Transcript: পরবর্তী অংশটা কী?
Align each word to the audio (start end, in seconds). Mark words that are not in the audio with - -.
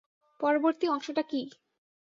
পরবর্তী 0.39 0.85
অংশটা 0.87 1.23
কী? 1.23 1.41